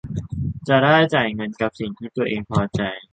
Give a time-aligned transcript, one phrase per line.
[0.67, 2.81] จะได้จ่ายเงินกับสิ่งที่ตัวเองพอใจ